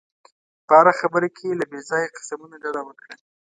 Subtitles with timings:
[0.67, 3.13] په هره خبره کې له بې ځایه قسمونو ډډه وکړه.